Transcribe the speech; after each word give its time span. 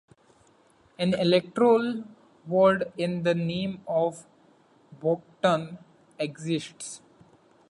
An 0.97 1.13
electoral 1.13 2.03
ward 2.47 2.91
in 2.97 3.21
the 3.21 3.35
name 3.35 3.83
of 3.87 4.25
Broughton 4.99 5.77
exists. 6.17 7.03